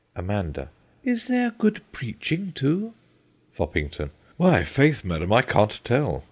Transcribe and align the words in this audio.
AMANDA. 0.15 0.69
Is 1.03 1.27
there 1.27 1.51
good 1.51 1.81
preaching 1.91 2.53
too? 2.53 2.95
FOPPINGTON. 3.51 4.09
Why, 4.35 4.63
faith, 4.63 5.05
madam, 5.05 5.31
I 5.31 5.43
can't 5.43 5.79
tell. 5.83 6.19